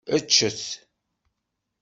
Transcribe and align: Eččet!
Eččet! 0.17 0.61